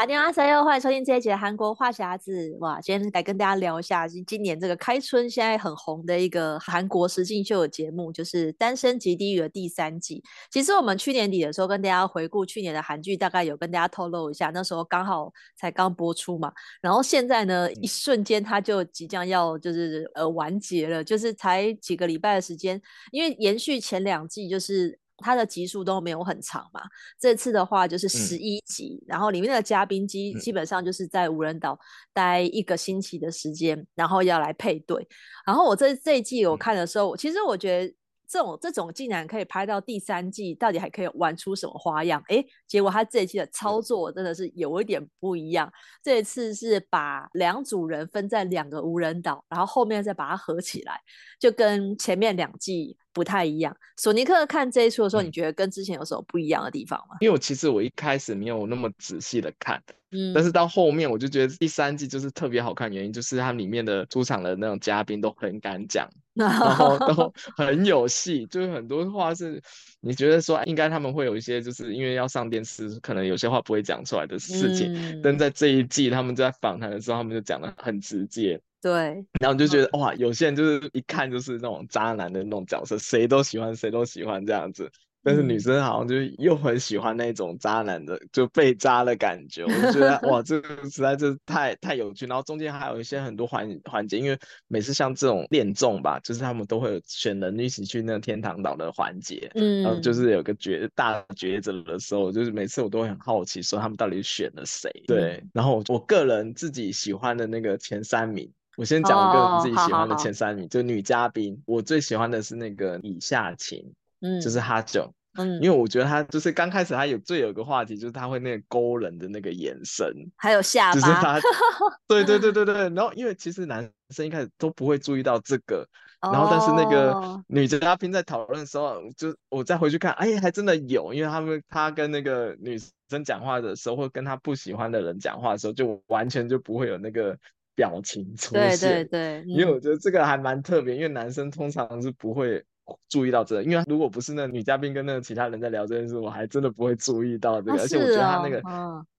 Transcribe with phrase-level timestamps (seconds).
[0.00, 2.56] 大家好，欢迎收听这一节韩国话匣子。
[2.60, 10.22] 哇，今天来跟大家聊一下今年这个开春现在很红的一个韩国实境秀的节目，就是《单身即地狱》的第三季。
[10.50, 16.50] 其实我们去年底的时候跟大家回顾去年的韩剧，大概有跟大家透露一下，那时候刚好才刚播出嘛。
[16.80, 22.80] 然后现在呢，一瞬间它就即将要就是呃完结了，就是才几个礼拜的时间，
[23.12, 24.98] 因为延续前两季就是。
[25.20, 26.80] 它的集数都没有很长嘛，
[27.20, 31.78] 这次的话就是十一集，嗯，然后里面的嘉宾基基本上就是在无人岛
[32.12, 35.06] 待一个星期的时间，然后要来配对。
[35.46, 37.94] 然后我这这一季我看的时候，其实我觉得。
[38.30, 42.22] 这种这种竟然可以拍到第三季，到底还可以玩出什么花样？
[42.28, 45.70] 哎，结果他这一期的操作真的是有一点不一样。
[46.00, 51.00] 这一次是把两组人分在两个无人岛，然后后面再把它合起来，
[51.40, 53.76] 就跟前面两季不太一样。
[53.96, 57.16] 索尼克看这一出的时候，你觉得跟之前有什么不一样的地方吗？
[57.20, 59.82] 因为我其实我一开始没有那么仔细的看。
[60.12, 69.60] 嗯，但是到后面我就觉得第三季就是特别好看，原因就是它里面的出场的那种嘉宾都很敢讲， 然后都很有戏， 就是很多话是
[70.00, 84.90] 你觉得说应该他们会有一些，就是因为要上电视，可能有些话不会讲出来的事情，嗯、但在这一季他们在访谈的时候，他们就讲的很直接，对，然后就觉得哇，有些人就是一看就是那种渣男的那种角色，谁都喜欢，谁都喜欢这样子。
[85.22, 89.64] 但是女生好像就又很喜欢那种渣男的，就被渣的感觉。
[89.64, 92.26] 我就觉得哇， 这个实在是太太有趣。
[92.26, 94.38] 然后中间还有一些很多环环节，因为
[94.68, 104.90] 每次像这种恋综吧，就是他们都会有选人一起去那个天堂岛的环节，嗯，然后就是有个抉大抉择的时候，就是每次我都会很好奇，说他们到底选了谁？
[105.06, 105.42] 对。
[105.52, 113.84] 然后我个人自己喜欢的那个前三名，我先讲我个人自己喜欢的前三名，就女嘉宾，我最喜欢的是那个李夏琴。
[114.20, 121.40] 嗯，就是哈九，嗯，因为我觉得他就是刚开始他有最有个话题，就是他会那个勾人的那个眼神，还有下巴，就是他，
[122.06, 122.74] 对对对对对。
[122.90, 125.88] 然后因为其实男生一开始都不会注意到这个，
[126.20, 132.76] 然后但是那个女嘉宾在讨论的时候，就我再回去看，哎，还真的有，因为他们他跟那个女
[133.08, 137.38] 生讲话的时候，或跟他不喜欢的人讲话的时候，就完全就不会有那个
[137.74, 142.62] 表情出现，对对对，因为我觉得这个还蛮特别，因为男生通常是不会。
[143.08, 147.78] 注意到这个，因为如果不是那女嘉宾跟那个其他人在聊这件事，我还真的不会注意到这个。
[147.78, 148.62] 啊、而且我觉得他那个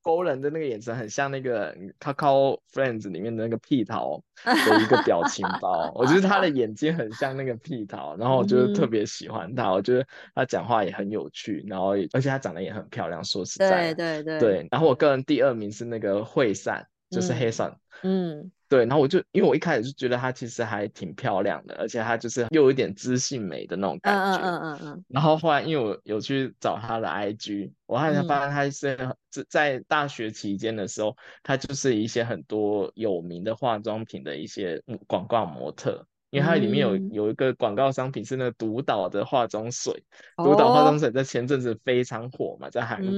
[0.01, 5.91] 勾人的那个眼神，很像那个《Coco Friends》里面的那个屁桃的一个表情包。
[5.95, 9.71] 我觉得他的眼睛很像那个屁桃，然后我就特别喜欢他。
[9.71, 13.23] 我觉得他讲话也很有趣，然后而且他长得也很漂亮。
[13.23, 14.67] 说实在，对对对，对。
[14.71, 18.39] 然后我个人第二名是那个惠善，就是黑善，嗯。
[18.39, 24.41] 嗯对，然后我就因为我一开始就觉得她其实还挺漂亮的，而且她就是又有一点知性美的那种感觉。
[24.41, 25.05] 嗯嗯嗯嗯。
[25.09, 36.95] 然后后来因为我有去找她的 IG，我还发现她是在大学期间的时候，她就是一些很多有名的化妆品的一些广告模特，因为它里面有
[37.25, 40.01] 有一个广告商品是那个独岛的化妆水，
[40.37, 43.11] 独岛化妆水在前阵子非常火嘛，在韩国。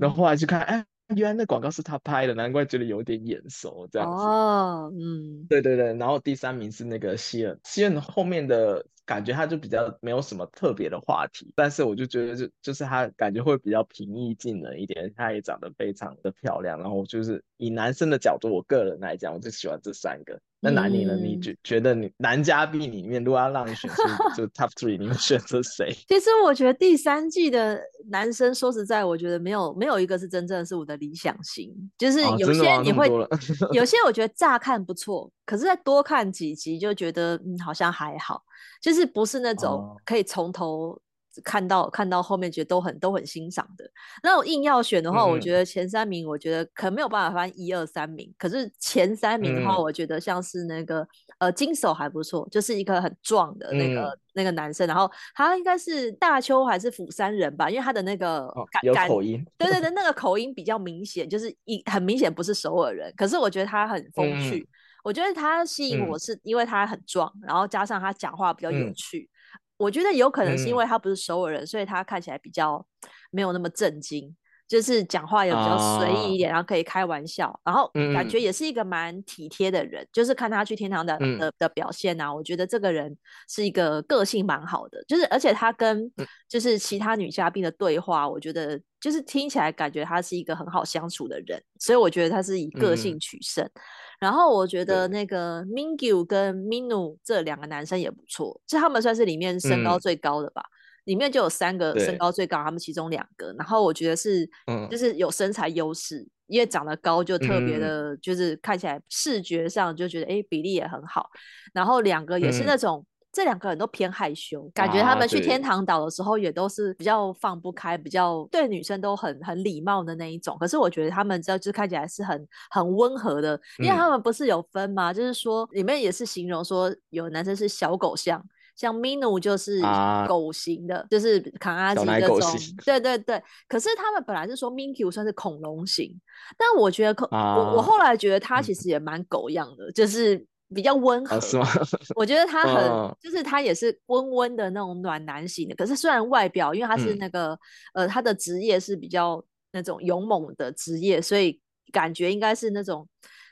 [0.00, 0.84] 然后后来去看，哎。
[1.16, 4.22] 原来那广告是他拍的，难怪觉得有点眼熟这样子。
[4.22, 5.94] 哦，嗯，对对对。
[5.94, 16.78] 然后第三名是那个希恩，希恩后面的感觉他就比较没有什么特别的话题，但是我就觉得就就是他感觉会比较平易近人一点，他也长得非常的漂亮。
[16.78, 20.40] 然后就是以男生的角度，我个人来讲，我就喜欢这三个。
[20.62, 21.14] 那男你呢？
[21.14, 24.02] 嗯、你觉觉得你男嘉宾里面，如果要让你选出
[24.36, 25.90] 就 top three，你会选择谁？
[26.06, 27.80] 其实我觉得第三季的
[28.10, 31.74] 男生，说实在，我觉得没有没有一个是真正是我的理想型。
[31.98, 33.26] 就是有些你会，哦、
[33.72, 38.42] 有些我觉得乍看不错，可是再多看几集就觉得嗯好像还好，
[38.82, 41.00] 就是不是那种可以从头
[41.44, 43.88] 看到看到后面觉得都很都很欣赏的。
[44.20, 48.34] 那我硬要选的话，嗯、我觉得前三名，我觉得可能没有办法翻一二三名。
[48.36, 51.06] 可是前三名的话，我觉得像是那个、嗯、
[51.38, 54.88] 呃金手还不错，就是一个很壮的那个、嗯、那个男生。
[54.88, 57.70] 然后他应该是大邱还是釜山人吧？
[57.70, 63.14] 因为他的那个感、哦、有口音，对对对，那个口音比较明显，就是一很明显不是首尔人。
[63.16, 64.68] 可是我觉得他很风趣。
[65.00, 69.20] 嗯我觉得他吸引我是因为他很壮，嗯、然后加上他讲话比较有趣。
[69.20, 72.86] 嗯、我觉得有可能是因为他不是首尔人，嗯、所以他看起来比较
[73.30, 74.36] 没有那么震惊，
[74.70, 80.04] 就是讲话也比较随意一点，啊、然后可以开玩笑，然后感觉也是一个蛮体贴的人。
[80.04, 83.14] 嗯、就是看他去天堂岛的的，的表现啊，我觉得这个人
[83.48, 86.08] 是一个个性蛮好的，就是而且他跟
[86.48, 93.64] 就是其他女嘉宾的对话，我觉得就是听起来感觉他是一个很好相处的人，所以我觉得他是以个性取胜。
[93.64, 93.80] 嗯
[94.20, 100.60] 然后我觉得那个 Mingyu 跟 Minu 这两个男生也不错，就他们算是里面身高最高的吧。
[100.60, 100.76] 嗯、
[101.10, 103.52] 里面就有三个身高最高，他们其中两个。
[103.58, 104.48] 然后我觉得是，
[104.88, 111.28] 就是有身材优势，嗯、因为长得高就特别的，就是看起来视觉上就觉得哎比例也很好。
[111.74, 113.00] 然后两个也是那种。
[113.00, 120.56] 嗯这两个人都偏害羞，感觉他们去天堂岛的时候也都是比较放不开，比较对女生都很很礼貌的那一种。
[120.58, 125.12] 可是我觉得他们这就看起来是很很温和的，因为他们不是有分吗？
[125.12, 128.44] 嗯、就是说里面也是形容说有男生是小狗像，
[128.80, 129.82] 像 Minu 就是
[130.26, 132.40] 狗型的，啊、就是卡阿基这种。
[132.84, 133.42] 对对对。
[133.68, 136.18] 可是他们本来是说 Mingyu 算是恐龙型，
[136.56, 140.46] 但我觉得、啊、我我后来觉得他其实也蛮狗样的，嗯、就是。
[140.72, 141.66] 比较温和，啊、是吗？
[142.14, 145.74] 我觉得他很，嗯、就是他也是温温的那种暖男型的。
[145.74, 147.58] 可是虽然外表，因为他是那个，
[147.94, 151.60] 嗯、呃，他的职业是比较那种勇猛的职业，所以
[151.90, 153.04] 感觉应该是那种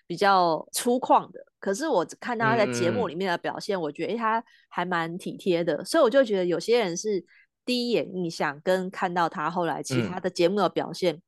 [0.08, 1.38] 比较粗犷的。
[1.60, 5.84] 可是我看到他在节目里面的表现，嗯、我觉得诶他还蛮体贴的。
[5.84, 7.24] 所以我就觉得有些人是
[7.64, 11.22] 第一眼印象跟看到他后来其他的节目的表现，嗯、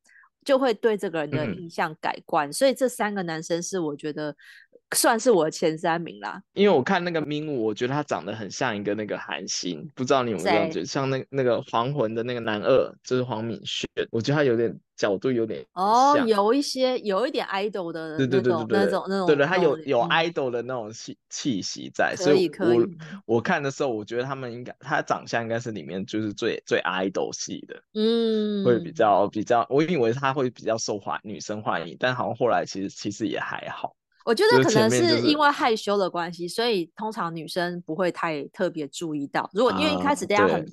[0.45, 2.49] 就会对这个人的印象改观。
[2.49, 4.35] 嗯、所以这三个男生是我觉得。
[4.97, 22.87] 算是我的前三名啦，因为我看那个名武，我觉得他长得很像一个那个韩星，不知道你有没有觉得像那那个黄魂的那个男二，就是黄敏炫，我觉得他有点角度有点哦，有一些有一点 idol 的那种对对对对对那种那种，对对，他有有 idol 的那种气气息在，所以我
[23.27, 28.91] 我看的时候，我觉得他们应该他长相应该是里面就是最最 idol 系的，嗯，会比。
[28.93, 33.95] 较比较，我以为他会比较受欢女生欢迎，但好像后来其实其实也还好。
[34.25, 39.49] 我觉得可能是因为害羞的关系，所以通常女生不会太特别注意到。
[39.53, 40.67] 如果因为一开始大家很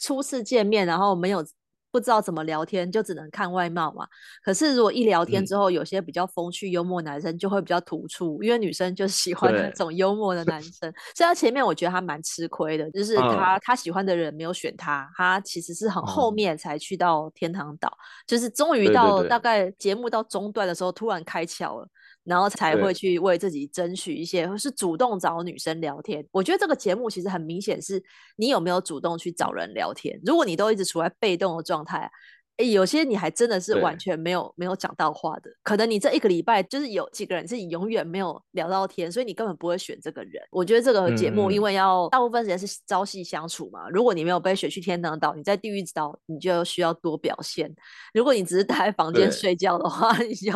[0.00, 1.44] 初次见面，然后没有
[1.90, 4.06] 不知道怎么聊天，就只能看外貌嘛。
[4.44, 10.92] 可是如果一聊天之后，有些比较风趣幽默男生就会比较突出，因为女生就喜欢那种幽默的男生。
[11.14, 17.90] 所以他前面我觉得他蛮吃亏的，就是他他喜欢的人没有选他，他其实是很后面才去到天堂岛，
[18.26, 21.88] 就是终于到大概节目到中段的时候，突然开窍了。
[22.28, 26.24] 然后才会去为自己争取一些，或是主动找女生聊天。
[26.30, 28.02] 我觉得这个节目其实很明显是
[28.36, 30.20] 你有没有主动去找人聊天。
[30.24, 32.10] 如果你都一直处在被动的状态。
[32.58, 40.42] 哎，有些你还真的是完全没有没有讲到话的，可能你这一个礼拜就是有几个人是你永远没有聊到天，所以你根本不会选这个人。
[40.50, 47.72] 我觉得这个节目因为要大部分时间是朝夕相处嘛，嗯、如果你没有被选去天堂岛，你在地狱岛你就需要多表现。
[48.12, 50.52] 如果你只是待在房间睡觉的话，对 你就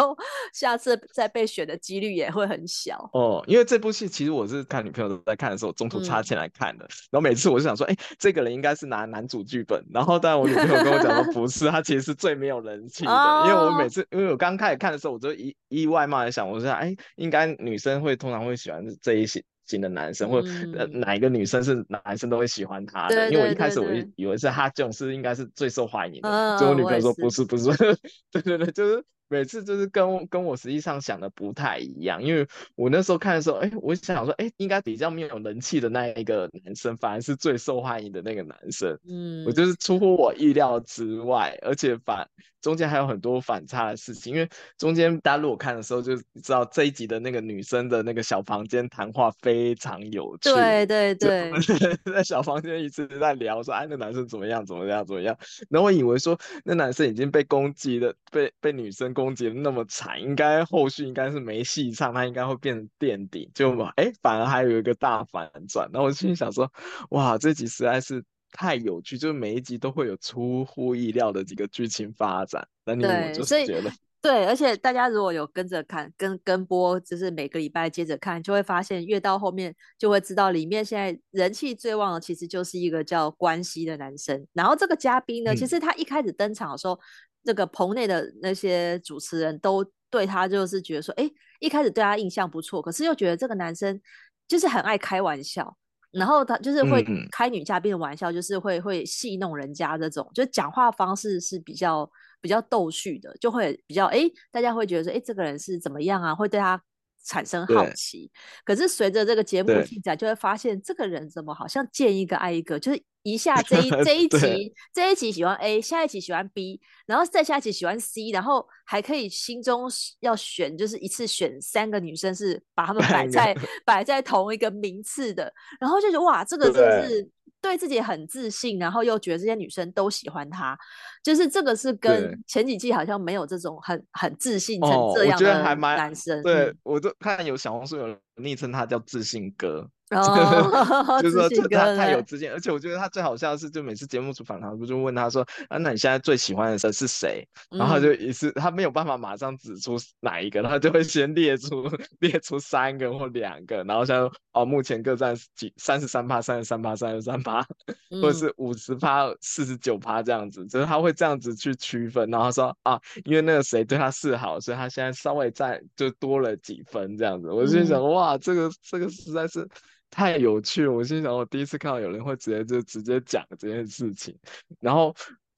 [0.52, 3.08] 下次再被选的几率也会很小。
[3.12, 11.80] 哦，因为这部戏其实我是看女朋友在看的时候中途插进来看的，嗯、然后每次我就想说，哎，这个人应该是拿男主剧本，然后但我女朋友跟我讲说 不是，他。
[11.91, 13.46] 其实是最没有人气的，oh.
[13.46, 20.38] 因为我每次，因为我刚开始看的时候，我就意意外嘛，想，我说，哎，应该女生会通常会喜欢这一型型的男生，嗯、或
[20.78, 27.70] 呃哪一个女生是男生都会喜欢他的，对对对对，因为我一开始我以为是哈炅是应该是最受欢迎的，结果、oh, 我女朋友说不是不是，
[28.32, 29.04] 对对对，就是。
[29.32, 38.98] 每次就是跟跟我实际上想的不太一样，因为我那时候看的时候，哎，我想说，哎，应该比较没有人气的那一个男生，反而是最受欢迎的那个男生。
[39.08, 42.28] 嗯，我就是出乎我意料之外，而且反
[42.60, 44.46] 中间还有很多反差的事情，因为
[44.76, 50.52] 中间大家如果看的时候就知道这一集的那个女生的那个小房间谈话非常有趣。
[50.52, 51.50] 对对对，
[52.12, 55.34] 在小房间一直在聊说，哎，那男生怎么样怎么样怎么样，
[55.70, 59.21] 然后我以为说那男生已经被攻击了，被被女生攻。
[59.22, 65.88] 攻击那么惨，应该后续应该是没戏唱，他应该会变成垫底，就哎，反而还有一个大反转。
[65.92, 66.68] 然后我心里想说，
[67.10, 72.66] 哇，这集实在是太有趣，就是每一集都会有出乎意料的几个剧情发展。
[72.84, 73.90] 那你我就是觉得。
[74.22, 84.46] 对，而且大家如果有跟着看，跟跟播，就是每个礼拜接着看，就会发现越到后面就会知道里面现在人气最旺的其实就是一个叫关西的男生。
[84.52, 86.96] 然后这个嘉宾呢，嗯、其实他一开始登场的时候，
[87.44, 91.30] 这个棚内的那些主持人都对他就是觉得说，哎，
[91.60, 94.00] 一开始对他印象不错，可是又觉得这个男生
[94.46, 95.76] 就是很爱开玩笑。
[96.12, 102.06] 然后他就是会开女嘉宾的玩笑，嗯、就是会会戏弄人家这种，就讲话方式是比较
[102.38, 106.34] 比较逗趣的，就会比较哎，大家会觉得说，哎，这个人是怎么样啊？
[106.34, 106.78] 会对他
[107.22, 108.30] 产生好奇。
[108.64, 113.02] 可是随着这个节目进展，就会发现这个人怎么好像见一个爱一个，就是。
[113.24, 119.88] 一下这一 这一集这一集喜欢 A，下一集喜欢 B，然后再下一集喜欢 C，然后还可以心中
[120.18, 127.30] 要选，就是一次选三个女生，是把她们 摆在摆在同一个名次的，然后就觉得哇，这个真的是
[127.62, 130.76] 对自己很自信，然后又觉得这些女生都喜欢他，
[131.22, 136.38] 就是这个是跟前几季好像没有这种很很自信成这样的男生。
[136.40, 139.88] 哦、对，我就看有小红书有人昵称他叫自信哥。
[140.12, 147.46] 哦， 就是说这他太有自信，而且我觉得他最好笑的是，就每次节目组访谈，不就问他说啊，那你现在最喜欢的人是谁？
[147.70, 151.88] 然后他就一次他没有办法马上指出哪一个，他就会先列出
[152.20, 157.62] 列出三个或两个，然后像哦，目前各占几三十三趴、三十三趴、三十三趴，
[158.10, 167.50] 或者是五十趴、四十九趴这样子，就是他会这样子去区分，然后说啊，因为那个谁对他示好，所以他现在稍微占就多了几分这样子。
[167.50, 169.66] 我就想哇，这个这个实在是。
[170.12, 170.92] 太有趣了！
[170.92, 174.36] 我心想，我第一次看到有人会直接就直接讲这件事情，
[174.78, 175.12] 然后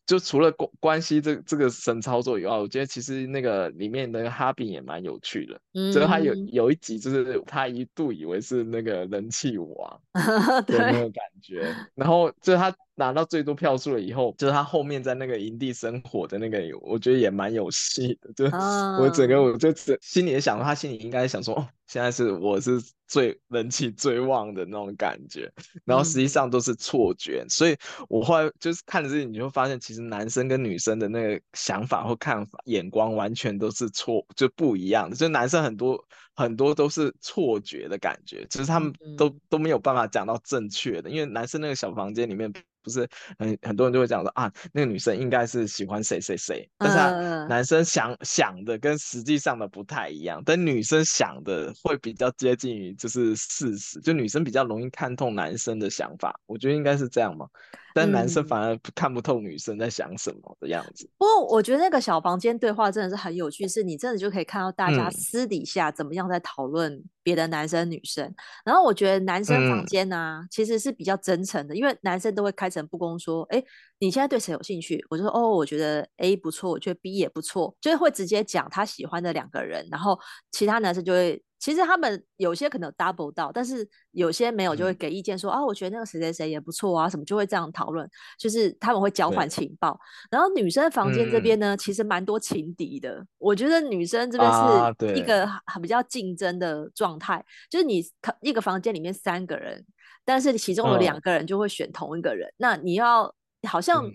[0.07, 10.01] 就除了关关系这这个神操作以外，我觉得其实那个里面那个哈比也蛮有趣的，嗯，所以他有有一集就是他一度以为是那个人气王
[10.67, 12.75] 的那个感觉，然后就他。
[12.97, 18.33] 拿到最多票数了以后，就是他后面在那个营地生活的那个，我觉得也蛮有戏的。
[18.35, 25.53] 就我整个，我就心里也想，他心里应该想说，哦，现在是我是最人气最旺的那种感觉。
[25.85, 27.77] 然后实际上都是错觉，嗯、所以
[28.09, 35.17] 我后来就是看了这里，你会发现，其实男生跟女生的那个想法或看法、眼光完全都是错，就不一样的。
[35.17, 36.03] 就男生很多
[36.35, 42.53] 很多都是错觉的感觉，其实他们都、嗯、都没有办法讲到正确的，因为男生那个小房间里面。
[42.85, 57.49] 不是很很多人就会讲说啊，那个女生应该是喜欢谁谁谁，但是他男生想、uh, 想的跟实际上的不太一样，但女生想的会比较接近于就是事实，就女生比较容易看透男生的想法，我觉得应该是这样嘛。
[57.95, 61.09] 但男生反而看不透女生在想什么的样子。
[61.17, 68.25] 不过我觉得那个小房间对话真的是很有趣，是你真的就可以看到大家私底下怎么样在讨论别的男生女生。
[68.25, 68.35] 嗯、
[68.67, 73.61] 然后我觉得男生房间呢、啊，嗯、其实是比较真诚的，因为男生都会开诚布公说，哎，
[73.99, 75.05] 你现在对谁有兴趣？
[75.11, 80.17] 我就说，哦，我觉得 A 不错，我觉得 B 也不错，就是会直接讲他喜欢的两个人，然后
[80.53, 81.43] 其他男生就会。
[81.61, 88.07] 其实他们有些可能有 double 到，但是有些没有，就会给意见说、嗯、啊，我觉得那个谁谁谁也不错啊，什么就会这样讨论，
[88.39, 89.99] 就是他们会交换情报。
[90.31, 93.25] 然后女生房间这边呢，嗯、其实蛮多情敌的。
[93.39, 98.05] 我觉得女生这边是一个很比较竞争的状态，啊、就是你
[98.41, 99.85] 一个房间里面三个人，
[100.25, 103.35] 但是其中有两个人就会选同一个人，嗯、那你要
[103.69, 104.07] 好像。
[104.07, 104.13] 嗯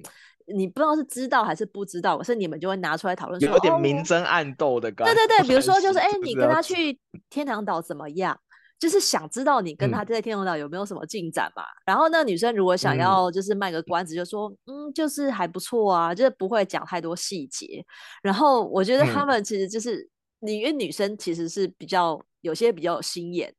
[0.52, 5.14] 你不知道是知道还是不知道，可是你们就会拿出来讨论，有点明争暗斗的感觉。
[5.14, 8.36] 对对对，比如说就是，哎，你跟他去天堂岛怎么样？
[8.80, 11.62] 就是想知道你跟他在天堂岛有没有什么进展嘛。
[11.86, 17.86] 然后那女生如果想要就是卖个关子，就说嗯，就是还不错啊，就是不会讲太多细节。
[18.24, 23.54] 然后我觉得他们其实就是，你因为女生其实是比较有些比较有心眼，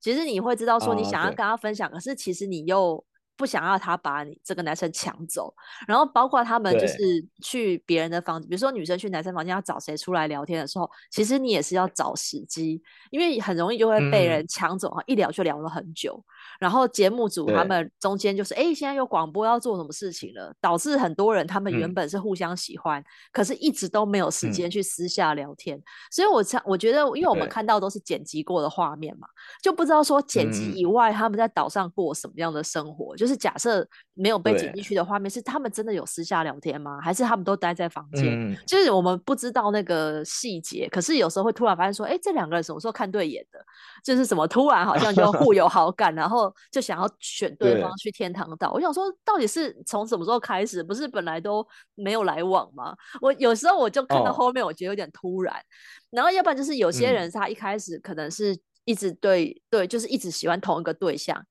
[0.00, 3.04] 其实你会知道说你想要跟他分享，可是其实你又。
[3.36, 5.54] 不想要他把你这个男生抢走，
[5.86, 6.96] 然后包括他们就是
[7.42, 16.22] 去别人的房子，比如说女生去男生房间要找谁出来聊天的时候，其实你也是要找时机，因为很容易就会被人抢走哈，嗯、一聊就聊了很久。
[16.58, 25.76] 然后节目组他们中间就是，哎对，现在有广播要做什么事情了，导致很多人他们原本是互相喜欢，嗯、可是一直都没有时间去私下聊天。
[25.76, 29.28] 嗯、所以我才我觉得，因为我们看到都是剪辑过的画面嘛，
[29.62, 33.14] 就不知道说剪辑以外他们在岛上过什么样的生活。
[33.14, 37.00] 嗯、就是假设没有被剪进去的画面，是他们真的有私下聊天吗？
[37.02, 38.26] 还是他们都待在房间？
[38.28, 40.88] 嗯、就是我们不知道那个细节。
[40.90, 43.58] 可是有时候会突然发现说，哎，这两个人什么时候看对眼的？
[44.04, 46.54] 就是什么突然好像就互 有好感，然后。
[46.70, 50.82] 就想要选对方去天堂岛，我想说，到底是从什么时候开始？
[50.82, 52.94] 不是本来都没有来往吗？
[53.22, 55.54] 我有时候我就看到后面，我觉得有点突然。
[55.54, 55.64] 哦、
[56.10, 58.54] 然后要不然就是有些人他一开始可能是
[58.84, 61.42] 一直对、嗯、对，就是一直喜欢同一个对象，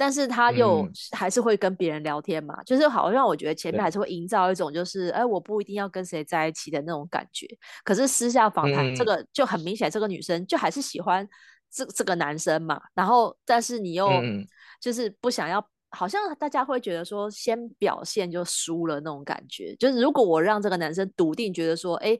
[0.00, 7.46] 但是他又嗯还是会跟别人聊天嘛，就是好像我觉得前面还是会营造一种就是，哎，我不一定要跟谁在一起的那种感觉。
[7.84, 11.28] 可是私下访谈、嗯、这个就很明显，这个女生就还是喜欢
[11.70, 12.80] 这这个男生嘛。
[12.94, 14.08] 然后，但是你又
[14.80, 19.76] 就是不想要，嗯、好像大家会觉得说，先表现就输了那种感觉。
[19.76, 22.18] 就是如果我让这个男生笃定觉得说，哎。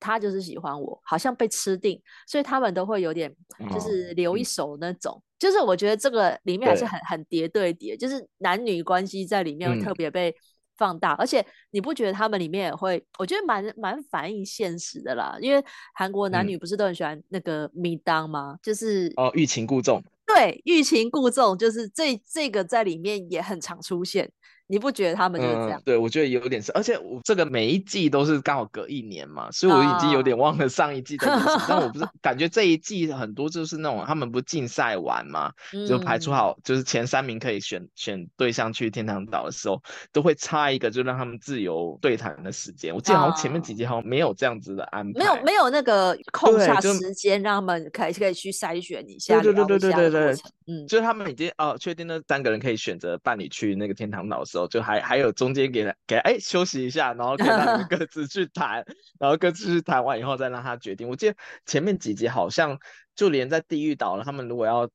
[0.00, 3.34] 他就是喜欢我，好像被吃定，所以他们都会有点
[3.72, 5.20] 就是留一手那种。
[5.38, 10.34] 就是我觉得这个里面还是很很叠对叠，就是男女关系在里面特别被
[10.76, 13.04] 放大，嗯、而且你不觉得他们里面也会？
[13.18, 15.64] 我觉得蛮蛮反映现实的啦，因为
[15.94, 18.52] 韩国男女不是都很喜欢那个米当吗？
[18.52, 20.02] 嗯、就是哦，欲擒故纵。
[20.34, 24.30] 对，欲擒故纵就是这这个在里面也很常出现。
[24.70, 25.80] 你不觉得他们就是这样？
[25.80, 31.26] 嗯、对，我觉得有点是，而且我这个每一季都是刚好隔一年嘛，所以我已经有点忘了上一季的。
[31.66, 35.50] 但我不是 感觉这一季很多就是那种他们不竞赛完嘛，
[35.88, 39.82] 就排出好就是前三名可以选选对象去天堂岛的时候，
[40.12, 42.94] 都会插一个就让他们自由对谈的时间。
[42.94, 50.17] 我记得好像前面几集好像没有这样子的安排，没有没有那个空下时间让他们可以可以去筛选一下，对对对对对对对，
[50.66, 54.68] 嗯，就是他们已经哦确定那三个人可以选择伴侣去那个天堂岛的时候。
[54.68, 58.84] 就还还有中间给他给哎休息一下，然后给他们 各自去谈，
[59.18, 61.08] 然后各自去谈完以后再让他决定。
[61.08, 62.78] 我记得前面几集好像
[63.14, 64.90] 就连在地狱岛了，他们如果要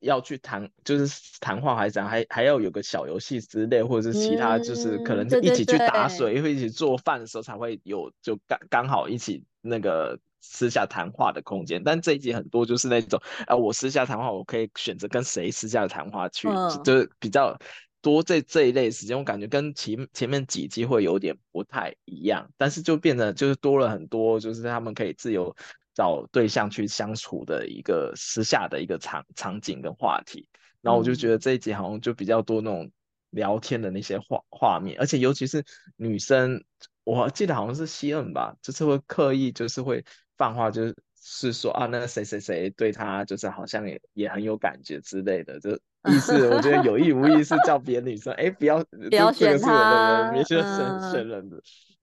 [0.00, 10.18] 要去谈，就是谈话还是怎样，还还要有个小游戏之类，或者是其他，就是可能一起去打水，会、嗯、一起做饭的时候才会有，就刚刚好一起那个
[10.48, 11.82] 私下谈话的空间。
[11.82, 17.58] 但这一集很多就是那种，啊、呃，我私下谈话，我可以选择跟谁私下谈话去，嗯、就是比较。
[18.02, 25.52] 多这这一类时间，我感觉跟前前面几集会有点不太一样，但是就变得就是多了很多，就是他们可以自由
[25.92, 30.48] 找对象去相处的一个私下的一个场场景跟话题。
[30.82, 32.88] 然后我就觉得这一集好像就比较多那种
[33.30, 35.64] 聊天的那些画画面，而且尤其是
[35.96, 36.62] 女生，
[37.02, 40.04] 我记得好像是西恩吧，就是会刻意就是会
[40.36, 45.78] 放话，就是是说啊，那个谁谁谁对他就是好像也也很有感觉之类的，就。
[46.06, 48.78] 意思，我觉得有意无意是叫别的女生，哎、欸，不要，
[49.10, 51.60] 不要选他，别选选选人的。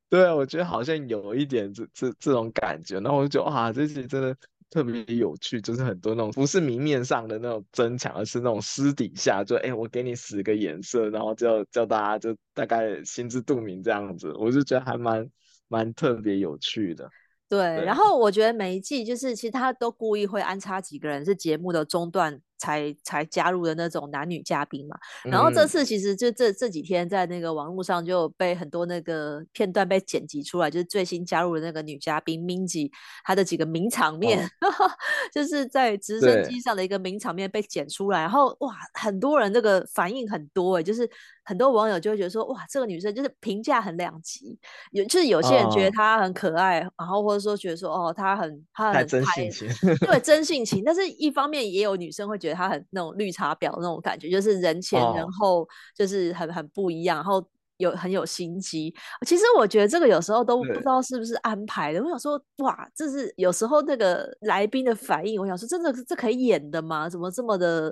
[0.09, 4.35] 对啊，我觉得好像有一点这这这种感觉，然后我就觉得哇，这集真的
[4.69, 15.25] 特别有趣，就是很多那种不是明面上的那种争抢，而是那种私底下就哎、欸，我给你使个眼色，然后叫叫大家就大概心知肚明这样子，我就觉得还蛮
[15.69, 17.10] 蛮特别有趣的。
[17.53, 22.41] 对，然后我觉得每一季就是其实他都故意会安插几个人是节目的中段。
[22.63, 32.89] 才才加入的那种男女嘉宾嘛，然后这次其实就这这几天在那个网络上就被很多那个片段被剪辑出来，就是最新加入的那个女嘉宾 Minzy，
[33.26, 34.71] 她的几个名场面，哦、
[35.34, 41.10] 就是在直升机上的一个名场面被剪出来，然后哇，很多人这个反应很多哎，就是
[41.43, 44.58] 很多网友就会觉得说哇，这个女生就是评价很两极，
[44.91, 52.52] 有就是有些人觉得她很可爱，哦、然后或者说觉得说哦她很她很真性情，对 真性情，但是一方面也有女生会觉得。
[52.53, 57.45] 他很那种绿茶婊那种感觉，就是人前人后就是很很不一样，然后
[57.77, 58.93] 有很有心机。
[59.25, 62.01] 其实我觉得这个有时候都不知道是不是安排的。
[62.03, 67.09] 我想说，哇，这是有时候那个来宾的反应，我想说，真的这可以演的吗？
[67.09, 67.89] 怎么这么的？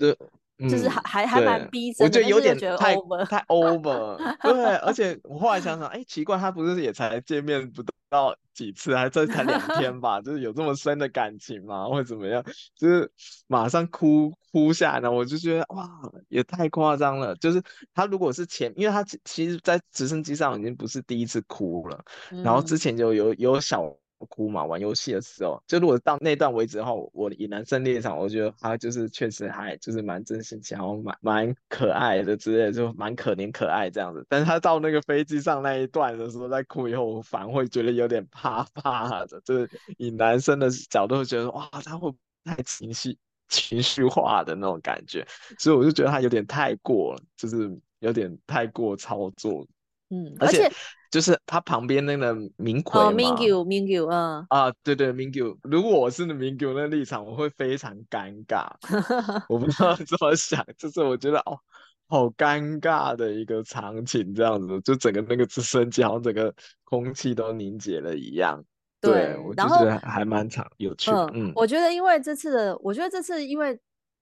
[0.69, 4.38] 就是还还还蛮逼真的，我觉得有点太 over 太 over。
[4.41, 10.21] 对，而且我后来想想，哎，奇怪，他不是也才见面不到几次，还这才两天吧？
[10.21, 11.88] 就是有这么深的感情吗？
[11.88, 12.43] 或者怎么样？
[12.76, 13.12] 就是
[13.47, 15.89] 马上哭哭下来，我就觉得哇，
[16.28, 17.36] 也太夸张了。
[17.36, 17.62] 就是
[17.93, 22.04] 他如果是前，因为他其实，在直升机上已经不是第一次哭了，
[22.43, 23.95] 然后之前就有有小。
[24.28, 34.26] 哭嘛，玩游戏的时候，就如果到那段为止的话，我以男生立场，我觉得他就是确实还就是蛮真性情，然后蛮蛮可爱的之类的，就蛮可怜可爱这样子。
[34.30, 45.26] 但是他到那个飞机上那一段的时候，在哭以后，我反而会觉得有点怕怕的，就是以男生的角度会觉得哇，他会太情绪情绪化的那种感觉，
[45.60, 49.68] 所以我就觉得他有点太过了，就是有点太过操作。
[50.10, 50.70] 嗯，而且
[51.12, 58.65] 就是他旁边那个明奎嘛，Mingyu，Mingyu，嗯，啊，对对，Mingyu，如果我是 Mingyu 那立场，我会非常尴尬，
[59.50, 61.60] 我不知道怎么想，就是我觉得哦，
[62.08, 68.63] 好尴尬的一个场景，这样子，就整个那个直升机好像整个空气都凝结了一样，
[69.02, 73.78] 对，我就觉得还蛮长有趣，嗯，我觉得因为这次的，我觉得这次因为。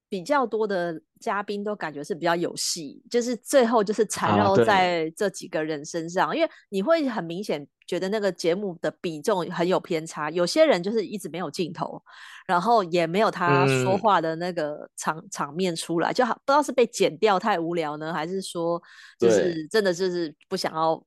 [0.09, 12.01] 比较多的嘉宾都感觉是比较有戏，就是最后就是缠绕在这几个人身上，啊、因为你会很明显觉得那个节目的比重很有偏差，有些人就是一直没有镜头，
[12.47, 18.81] 然后也没有他说话的那个场、嗯、场面出来，就好不知道是被剪掉太无聊呢，还是说
[19.19, 21.01] 就是真的就是不想要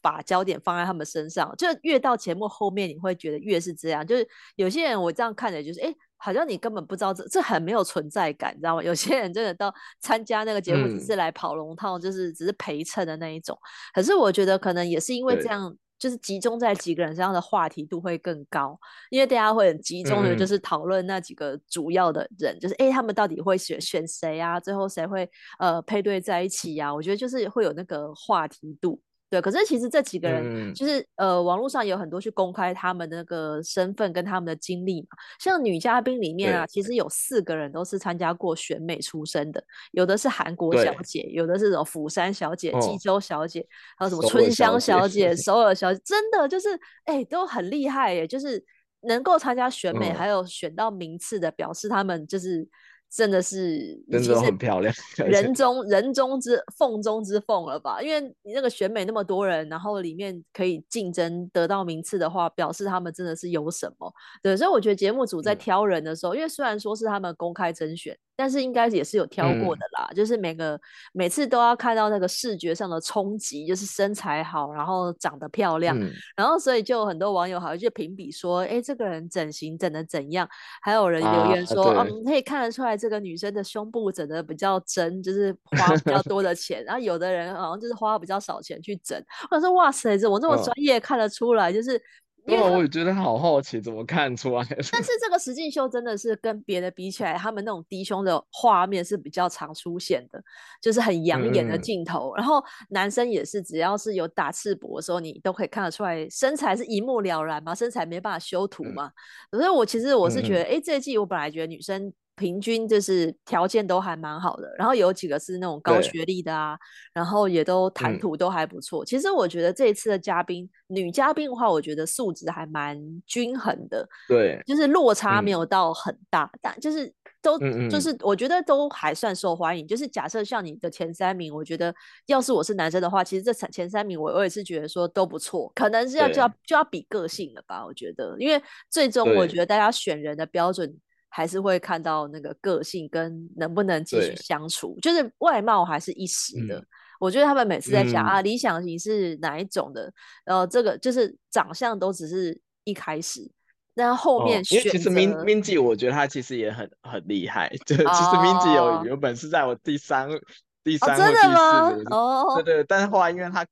[0.00, 5.88] 把焦点放在他们身上，就越到节目后面你会觉得越是这样，就是有些人我这样看着就是哎。
[5.88, 8.82] 诶好像你根本不知道这这很没有存在感，你知道吗？
[8.82, 9.70] 有些人真的到
[10.00, 13.58] 参加那个节目只是来跑龙套，嗯、就是只是陪衬的那一种。
[13.92, 18.78] 可是我觉得可能也是因为这样，就是集中在几个人身上的话题度会更高，
[19.10, 24.58] 因为大家会很集中的，就是讨论那几个主要的人，嗯、就是哎、欸，他们到底会选选谁啊？
[24.58, 26.94] 最后谁会呃配对在一起呀、啊？
[26.94, 28.98] 我觉得就是会有那个话题度。
[29.30, 35.08] 对，可是其实这几个人就是、嗯、呃，网络上有很多去公开他们的那个身份跟他们的经历嘛。
[35.40, 46.68] 像女嘉宾里面啊，其实有四个人都是参加过选美出身的，有的是韩国小姐，有的是什么釜山小姐、济州小姐，还有什么春香小姐、 首尔小姐，真的就是
[47.06, 48.64] 哎、欸，都很厉害耶，就是
[49.08, 52.68] 能够参加选美，还有选到名次的，表示他们就是。
[53.14, 58.02] 真的是，真的很漂亮，人中人中之凤中之凤了吧？
[58.02, 64.12] 因为你那个选美那么多人，然后里面可以竞争得到名次的话，表示他们真的是有什么。
[64.42, 68.18] 对，所以我觉得节目组在挑人的时候，嗯、因为虽然说是他们公开甄选。
[68.36, 70.80] 但是应该也是有挑过的啦，嗯、就是每个
[71.12, 80.48] 每次都要看到那个视觉上的冲击，就是身材好，然后长得漂亮，嗯、然后所以就有很多网友好像就评比说，哎，这个人整形整的怎样？
[80.82, 86.84] 还有人留言说，嗯、啊，可以看得出来这个女生的胸部整的比较真，就是花比较多的钱。
[86.84, 89.22] 然后有的人好像就是花比较少钱去整。
[89.50, 92.00] 我说，哇塞，这我这么专业看得出来，就是。
[92.46, 94.66] 因为我也觉得好好奇，怎么看出来？
[94.92, 100.42] 但是这个实境秀真的是跟别的比起来，他们那种低胸的画面是比较常出现的，
[100.80, 102.30] 就是很养眼的镜头。
[102.30, 109.10] 嗯、然后男生也是，只要是有打赤膊的时候，你都可以看得出来，身材是一目了然嘛，身材没办法修图嘛。
[109.50, 112.12] 嗯、所以我其实我是觉得，哎、嗯，这一季我本来觉得女生。
[112.36, 116.76] 平均就是条件都还蛮好的，然后有几个是那种高学历的啊，
[117.12, 119.04] 然后也都谈吐都还不错。
[119.04, 129.86] 嗯、其实我觉得这一次的嘉宾，女嘉宾的话，我觉得素质还蛮均衡的，对，就是落差没有到很大，嗯、但就是都就是我觉得都还算受欢迎。
[129.86, 131.94] 就是假设像你的前三名，我觉得
[132.26, 137.84] 要是我是男生的话，其实这前三名我我也是觉得说都不错，可能是要就要就要比个性了吧？
[137.86, 140.92] 我觉得，因为最终我觉得大家选人的标准。
[141.36, 146.78] 还是会看到那个个性跟能不能继续相处，就是外貌还是一时的。
[146.78, 146.86] 嗯、
[147.18, 150.08] 我觉得他们每次在讲、嗯、啊，理想型是哪一种的，
[150.44, 153.50] 然后这个就是长相都只是一开始，
[153.94, 160.38] 那后面、哦、因为其实 Min Minzy 我觉得他其实也很很厉害， 就其实 Minzy 有有本事在我第三、哦、
[160.84, 162.74] 第三或第四名，哦，对。
[162.76, 163.66] 对，但是后来因为他。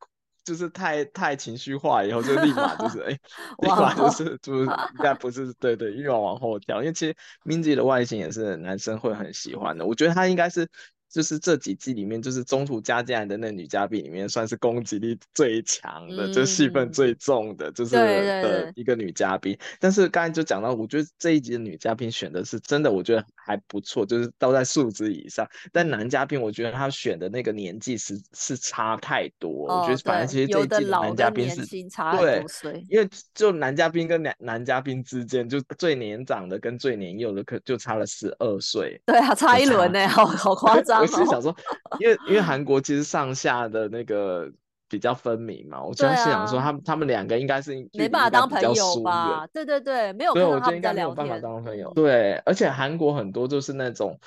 [0.45, 3.19] 就是太太情绪化，以后就立马就是哎， 欸、
[3.59, 10.69] 立马就是就是应该不是对对，又要往后跳，因为其实 Minzy 的外形也是男生会很喜欢的，我觉得她应该是。
[11.15, 19.55] 就是这几季里面，就是中途加进来的那女嘉宾里面，算是攻击力最强的，嗯、就戏份最重的，就是的一个女嘉宾。
[19.79, 25.47] 但是刚才就讲到，我觉得这一集的女嘉宾选的是真的，我觉得还不错，就是都在数值以上。
[25.73, 29.69] 但男嘉宾，我觉得他选的那个年纪是是差太多。
[29.69, 32.45] 哦、我觉得反正其实这一季的男嘉宾是差对，
[32.89, 39.01] 因为就男嘉宾跟男男嘉宾之间，就最年长的跟最年幼的可就差了十二岁。
[39.07, 41.03] 对啊，差一轮呢，好好夸 张。
[41.03, 41.55] 我是想说，
[41.99, 44.51] 因为因为韩国其实上下的那个
[44.93, 49.47] 比较分明嘛，我就是想说，他们他们两个应该是没办法当朋友吧？
[49.51, 51.91] 对对对，没有，对，我觉得应该没有办法当朋友。
[51.95, 54.21] 对，而且韩国很多就是那种。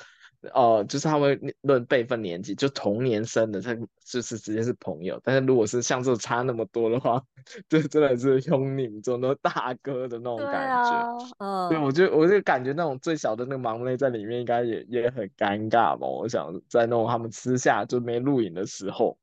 [0.54, 5.19] 哦、呃，就是他们论辈分年纪，就同年生的，他就是直接是朋友。
[5.23, 7.19] 但是如果是像这种差那么多的话，
[7.67, 11.36] 就真的是兄弟这种大哥的那种感觉。
[11.39, 16.06] 嗯，对，我就我就感觉那种最小的那个忙内在里面应该也也很尴尬吧。
[16.06, 19.17] 我想在那种他们私下就没录影的时候，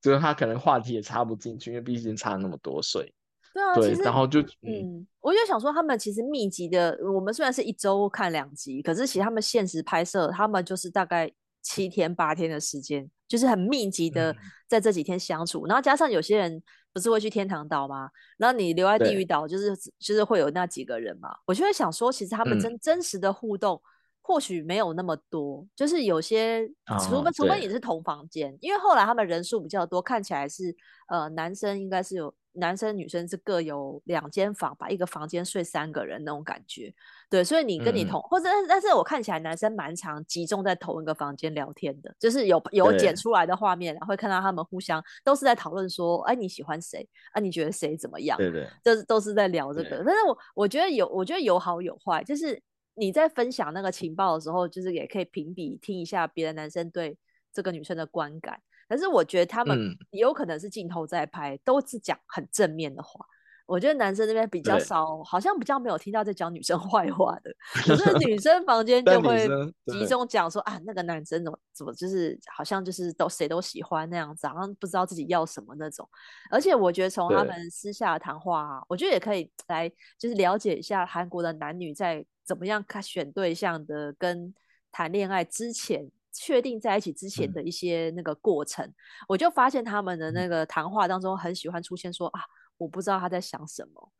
[0.00, 3.12] 就是他可能话题也插不进去，因为毕竟差那么多岁。
[3.52, 11.28] 对啊，对，然后就嗯，嗯，我就想说，他们其实密集的，我们虽然是一周看两集，可是其实他们限时拍摄，他们就是大概
[11.60, 14.34] 七天八天的时间，就是很密集的
[14.68, 15.66] 在这几天相处。
[15.66, 18.08] 嗯、然后加上有些人不是会去天堂岛吗？
[18.38, 21.30] 然后你留在地狱岛，就是就是会有那几个人嘛。
[21.44, 23.82] 我就会想说，其实他们真、嗯、真实的互动
[24.20, 26.66] 或许没有那么多，就是有些
[27.00, 30.74] 除非、哦、除非你是同房间，因为后来他们人数比较多，看起来是
[31.08, 32.34] 呃男生应该是有。
[32.54, 36.92] 男生女生是各有两间房，吧一个房间睡三个人那种感觉。
[37.30, 47.08] 对，所以你跟你同，嗯、或者但是我看起来男生蛮常集中在同一个房间聊天的，就是有有剪出来的画面，然后会看到他们互相都是在讨论说，哎，你喜欢谁？
[47.30, 48.36] 啊，你觉得谁怎么样？
[48.36, 50.02] 对对，就是都是在聊这个。
[50.04, 52.60] 但是我我觉得有，我觉得有好有坏，就是
[52.94, 57.16] 你在分享那个情报的时候，就是也可以评比听一下别的男生对
[57.52, 58.60] 这个女生的观感。
[58.88, 63.24] 但是我觉得他们也有可能是镜头在拍，嗯、都是讲很正面的话。
[63.70, 67.54] 我觉得男生那边比较少，好像比较没有听到在讲女生 坏话的。
[67.86, 69.48] 可是女生房间就会
[69.86, 76.08] 集中讲说啊，那个男生怎么怎么就是好像就是都谁都喜欢那样子，好像不知道自己要什么那种。
[76.50, 84.52] 而且我觉得从他们私下的谈话啊，我觉得也可以来就是了解一下韩国的男女在怎么样看选对象的，跟
[84.90, 88.84] 谈恋爱之前确定在一起之前的一些那个过程。
[88.84, 88.94] 嗯、
[89.28, 92.40] 我就发现他们的那个谈话当中很喜欢出现说啊。
[92.80, 94.12] 我不知道他在想什么，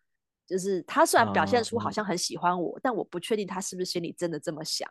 [0.46, 4.86] 就是他虽然表现出好像很喜欢我，uh, 但我不确定他是不是心里真的这么想，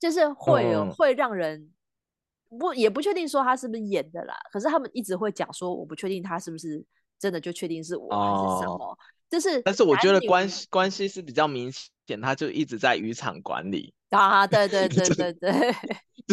[0.00, 1.70] 就是会有、uh, 会让人
[2.48, 4.34] 不也不确定说他是不是演的啦。
[4.50, 6.84] 可是他们一直会讲说，我不确定他是不是
[7.20, 8.98] 真的就确定是我还是什么，uh,
[9.30, 9.62] 就是。
[9.62, 11.70] 但是我觉得关系关系是比较明
[12.06, 13.94] 显，他就一直在渔场管理。
[14.10, 15.76] 啊，对对 对对对，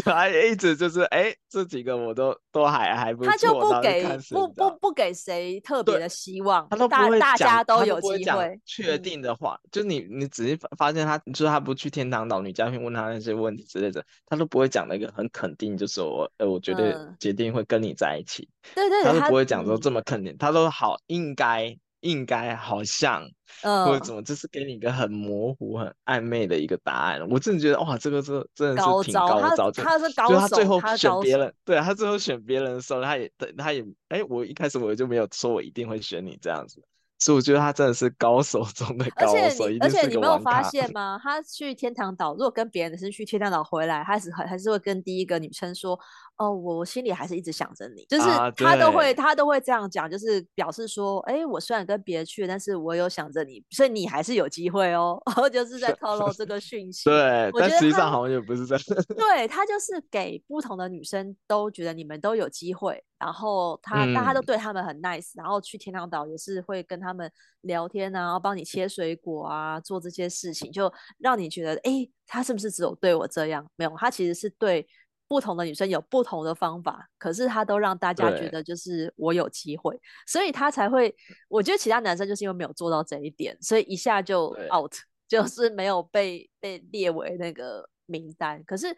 [0.04, 21.78] 他一直就是哎，这几个我都都还还不错，他就不给不不不给谁特别的希望，他都不会大家都有机会确定的话，嗯、就你你仔细发现他，就是他不去天堂岛，女嘉宾问他那些问题之类的，他都不会讲那个很肯定，就是我呃，我绝对决定会跟你在一起，对对，他都不会讲说这么肯定，嗯、他都好应该。
[22.06, 23.24] 应该好像，
[23.62, 27.28] 或者怎么，就是给你一个很模糊、很暧昧的一个答案。
[27.30, 36.82] 我真的觉得，哇，这个是真的是挺高招，他是高手，他最后选别人，对他最后选别人的时候，他也，他也，哎，我一开始我就没有说我一定会选你这样子。
[37.18, 41.20] 所以我觉得他真的是高手中的高手，而且你没有发现吗？
[41.24, 45.98] 他去天堂岛，如果跟别人的是去天堂岛回来，他是还是会跟第一个女生说
[46.38, 55.18] ：“哦，我心里还是一直想着你。”就是他都会、啊、他都会这样讲，就是表示说：“哎、欸，我虽然跟别人去，但是我有想着你，所以你还是有机会哦。
[55.28, 57.10] ”然后就是在透露这个讯息。
[57.10, 58.84] 对，但实际上好像也不是这样。
[59.16, 63.02] 对，他就是给不同的女生都觉得你们都有机会。
[63.26, 67.30] 然后他，大家、嗯、都对他们很 nice，然后去天堂岛也是会跟他们
[67.62, 73.68] 聊天啊，然后帮你切水果啊，做这些事情，就让你觉得，哎，他是不是只有对我这样？
[73.78, 74.88] 没有，他其实是对
[75.28, 81.16] 不同的女生有不同的方法，可是他都让大家觉得就是我有机会，所以他才会。
[81.50, 84.94] 我觉得其他男生就是因为没有做到这一点，所以一下就 out，
[85.28, 88.64] 就是没有被被列为那个名单。
[88.66, 88.96] 可是。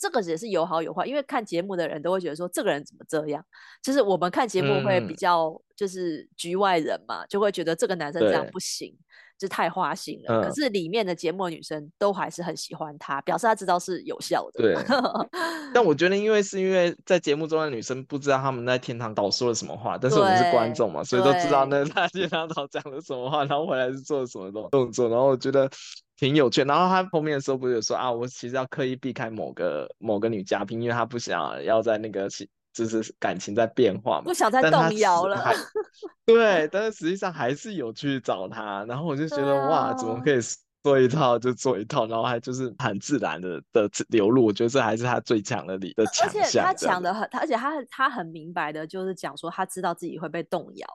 [0.00, 3.44] 这个也是有好有坏，因为看节目的人都会觉得说，这个人怎么这样？
[3.82, 8.96] 就是我们看节目会比较就是局外人嘛，嗯、就会觉得这个男生这样不行，
[9.38, 10.40] 就太花心了。
[10.40, 14.62] 嗯、可是里面的节目的女生都还是很喜欢他，表示他知道是有效的。
[14.62, 14.76] 对。
[15.74, 25.68] 但我觉得，因为是因为在节目中的女生不知道他们在天堂岛说了什么话，但是我们是观众嘛，所以都知道那 在天堂岛讲了什么话，然后回来是做了什么动作，然后我觉得。
[26.22, 32.28] 挺有趣，然后他后面的时候不是有说啊，我其实要刻意避开某个某个女嘉宾，因为他不想要在那个
[32.72, 35.52] 就是感情在变化嘛，不想再动摇了。
[36.24, 40.38] 对，但是实际上还是有去找他，然后我就觉得、啊、哇，怎么可以
[40.84, 46.40] 做一套就做一套，然后还就是很自然的的流露，我觉得这还是他最强的力的强项。
[46.40, 50.86] 而且他讲的很，而且他他很明白的，就是讲说他知道自己会被动摇。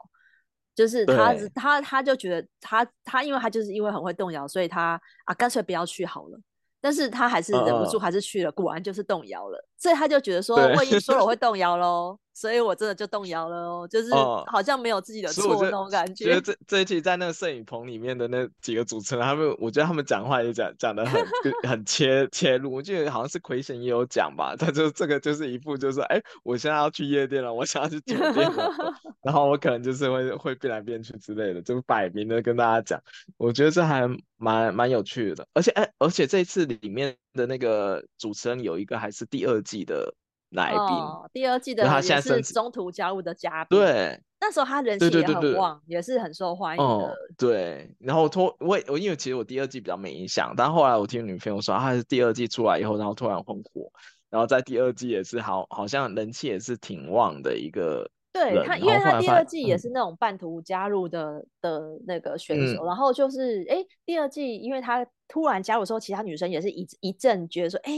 [0.78, 6.40] 就是他，他他就觉得他他，因为他就是因为很会动摇，所以他啊，干脆不要去好了。
[6.80, 9.68] 但是他还是忍不住，还是去了，果然就是动摇了。
[9.78, 12.18] 所以他就觉得说，我已经说了我会动 摇喽。
[12.34, 16.26] 所以我真的就动摇了哦，就是好像没有自己的错那种感觉。
[16.26, 21.20] 觉得这这一期在那个摄影棚里面的那几个主持人，他们我觉得他们讲话也讲讲的很
[21.68, 22.72] 很切切入。
[22.72, 28.72] 我记得好像是奎贤也有讲吧，他就这个就是一副就是说，哎，我现在要去夜店了，我想要去酒店了，
[29.26, 33.02] 然后我可能就是会会变来变去之类的，就摆明的跟大家讲。
[33.38, 40.14] 我觉得这还蛮蛮有趣的，而且哎，而且这一次里面的那个主持人有一个还是第二季的。
[40.52, 46.86] 来宾、哦，第二季的他现在是中途加入的嘉宾，对，那时候他人气也很旺，也是很受欢迎的。
[46.86, 53.92] 哦、对，然后突我我因为其实我第二季比较没印象，但后来我听女朋友说，他是第二季出来以后，然后突然很火，
[54.30, 58.10] 然后在第二季也是好，好像人气也是挺旺的一个。
[58.38, 67.92] 对他，因为他第二季也是那种半途加入的、嗯、的那个选手，然后就是哎，第二季因为他突然加入的时候，其他女生也是一一阵觉得说，哎。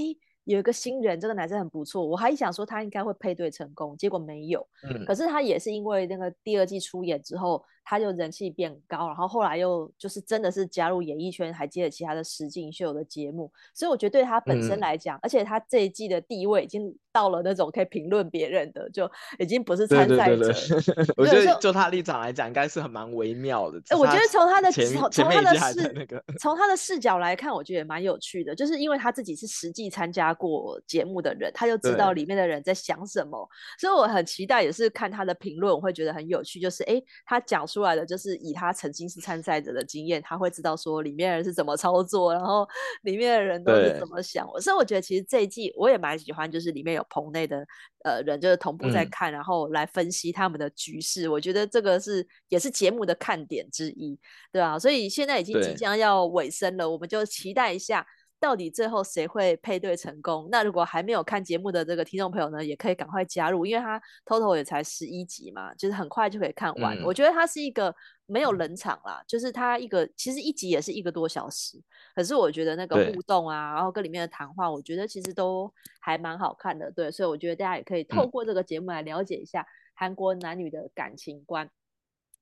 [0.46, 4.68] 有一个新人，这个男生很不错，我还想说他应该会配对成功，结果没有。
[4.82, 20.38] 嗯，可是他也是因为那个第二季出演之后，他就人气变高，然后后来又就是真的是加入演艺圈，还接了其他的实境秀的节目，所以我觉得对他本身来讲，嗯、而且他这一季的地位已经到了那种可以评论别人的，就已经不是参赛者。
[20.38, 23.82] 对对 对对我觉得就他立场来讲，应该是很蛮微妙的。
[23.98, 33.50] 我觉得从他的从从他的视那个从他的视角来看，我觉得也蛮有趣的，就是因为他自己是实际参加过节目的人，他就知道里面的人在想什么，
[33.80, 36.60] 所以我很期待，也是看他的评论，我会觉得很有趣。
[36.60, 42.68] 就是哎，他讲出来的就是以他曾经是参赛者的经验，他会知道说里面人是怎么操作，然后
[43.04, 44.46] 里面的人都是怎么想。
[44.60, 47.66] 所以我觉得其实这一季我也蛮喜欢，就是里面有棚内的
[48.04, 51.30] 呃人，就是同步在看，嗯、然后来分析他们的局势。
[51.30, 54.20] 我觉得这个是也是节目的看点之一，
[54.52, 58.06] 对啊，所以现在已经即将要尾声了，我们就期待一下。
[58.40, 60.48] 到底最后谁会配对成功？
[60.50, 66.98] 那如果还没有看节目的这个听众朋友呢，也可以赶快加入，因为它 total 也才十一集嘛，就是很快就可以看完。
[66.98, 67.94] 嗯、我觉得它是一个
[68.26, 71.78] 没有冷场啦，嗯、就是它一个其实一集也是一个多小时，
[72.16, 76.90] 可是我觉得那个互动啊，然后跟里面的谈话，我觉得其实都还蛮好看的。
[76.92, 81.70] 对，所以我觉得大家也可以透过这个节目来了解一下韩国男女的感情观。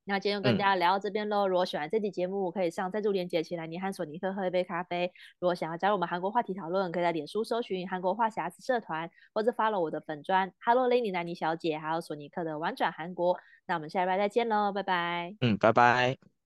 [0.08, 1.48] 那今天就跟大家聊到这边喽。
[1.48, 5.12] 嗯、如果喜欢这期节目，可以上赞助链接请来，你和索尼克喝一杯咖啡。
[5.40, 13.38] 如果想要加入我们韩国话题讨论，可以在脸书搜寻韩国话匣子社团，或者 follow 我的粉专 Hello Lenny 南尼小姐，还有索尼克的玩转韩国。
[13.68, 15.36] 那我们下礼拜再见喽，拜拜。
[15.42, 16.37] 嗯，拜拜。